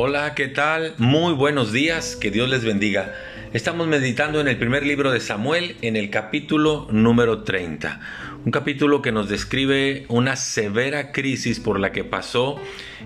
[0.00, 0.94] Hola, ¿qué tal?
[0.98, 3.16] Muy buenos días, que Dios les bendiga.
[3.52, 8.00] Estamos meditando en el primer libro de Samuel, en el capítulo número 30.
[8.44, 12.60] Un capítulo que nos describe una severa crisis por la que pasó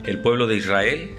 [0.05, 1.13] el pueblo de Israel,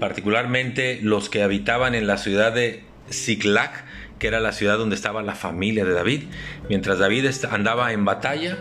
[0.00, 3.84] particularmente los que habitaban en la ciudad de Ziklag,
[4.18, 6.22] que era la ciudad donde estaba la familia de David.
[6.68, 8.58] Mientras David andaba en batalla,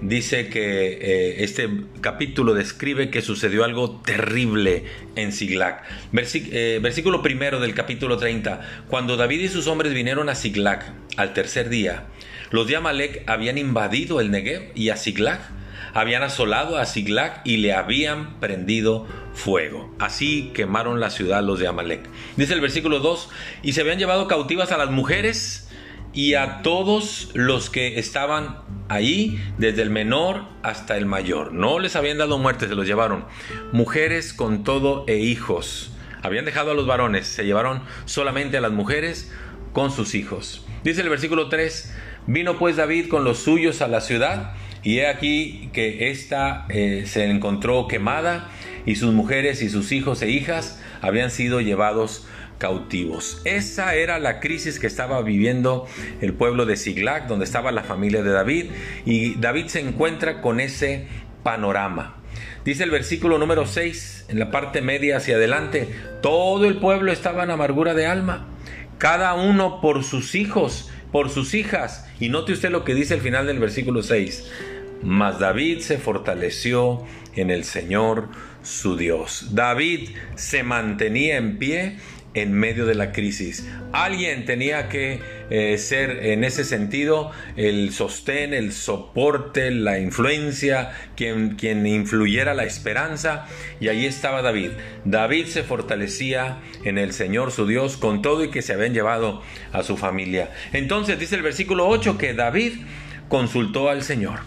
[0.00, 1.68] dice que eh, este
[2.00, 4.84] capítulo describe que sucedió algo terrible
[5.16, 5.84] en Siglac.
[6.12, 8.84] Eh, versículo primero del capítulo 30.
[8.88, 12.04] Cuando David y sus hombres vinieron a Siglac al tercer día,
[12.50, 15.40] los de Amalek habían invadido el Negev y a Siglac.
[15.94, 19.94] Habían asolado a Siglac y le habían prendido fuego.
[19.98, 22.08] Así quemaron la ciudad los de Amalek.
[22.36, 23.30] Dice el versículo 2,
[23.62, 25.68] y se habían llevado cautivas a las mujeres
[26.12, 31.52] y a todos los que estaban ahí, desde el menor hasta el mayor.
[31.52, 33.24] No les habían dado muerte, se los llevaron.
[33.72, 35.92] Mujeres con todo e hijos.
[36.22, 39.32] Habían dejado a los varones, se llevaron solamente a las mujeres
[39.72, 40.66] con sus hijos.
[40.82, 41.94] Dice el versículo 3,
[42.26, 47.04] vino pues David con los suyos a la ciudad y he aquí que ésta eh,
[47.06, 48.48] se encontró quemada
[48.86, 52.26] y sus mujeres y sus hijos e hijas habían sido llevados
[52.58, 53.40] cautivos.
[53.44, 55.86] Esa era la crisis que estaba viviendo
[56.20, 58.66] el pueblo de Siglac, donde estaba la familia de David,
[59.06, 61.06] y David se encuentra con ese
[61.42, 62.16] panorama.
[62.64, 65.88] Dice el versículo número 6, en la parte media hacia adelante,
[66.20, 68.46] todo el pueblo estaba en amargura de alma,
[68.98, 72.06] cada uno por sus hijos, por sus hijas.
[72.20, 74.50] Y note usted lo que dice el final del versículo 6.
[75.02, 77.04] Mas David se fortaleció
[77.36, 78.28] en el Señor
[78.62, 79.50] su Dios.
[79.52, 81.98] David se mantenía en pie
[82.34, 83.66] en medio de la crisis.
[83.92, 91.56] Alguien tenía que eh, ser en ese sentido el sostén, el soporte, la influencia, quien,
[91.56, 93.46] quien influyera la esperanza.
[93.80, 94.70] Y ahí estaba David.
[95.04, 99.42] David se fortalecía en el Señor su Dios con todo y que se habían llevado
[99.72, 100.50] a su familia.
[100.72, 102.74] Entonces dice el versículo 8 que David
[103.28, 104.40] consultó al Señor.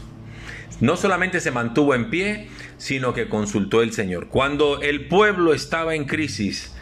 [0.79, 4.29] No solamente se mantuvo en pie, sino que consultó el Señor.
[4.29, 6.73] Cuando el pueblo estaba en crisis,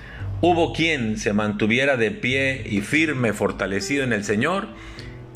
[0.41, 4.67] hubo quien se mantuviera de pie y firme, fortalecido en el Señor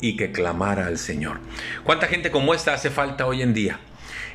[0.00, 1.40] y que clamara al Señor.
[1.84, 3.80] ¿Cuánta gente como esta hace falta hoy en día?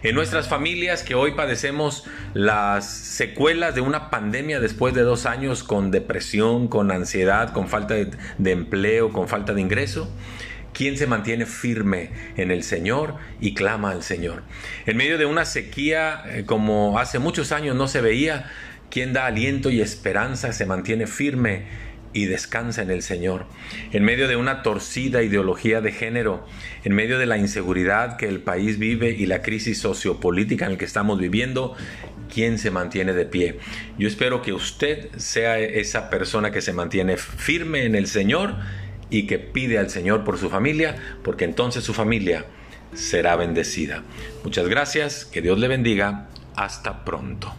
[0.02, 5.64] En nuestras familias que hoy padecemos las secuelas de una pandemia después de dos años
[5.64, 10.10] con depresión, con ansiedad, con falta de, empleo, con falta de ingreso,
[10.72, 14.44] ¿Quién se mantiene firme en el Señor y clama al Señor?
[14.86, 18.50] En medio de una sequía eh, como hace muchos años no se veía,
[18.90, 21.66] quien da aliento y esperanza se mantiene firme
[22.14, 23.46] y descansa en el Señor.
[23.92, 26.46] En medio de una torcida ideología de género,
[26.84, 30.78] en medio de la inseguridad que el país vive y la crisis sociopolítica en la
[30.78, 31.76] que estamos viviendo,
[32.34, 33.60] ¿quién se mantiene de pie?
[33.98, 38.56] Yo espero que usted sea esa persona que se mantiene firme en el Señor
[39.10, 42.46] y que pide al Señor por su familia, porque entonces su familia
[42.94, 44.04] será bendecida.
[44.44, 47.56] Muchas gracias, que Dios le bendiga, hasta pronto.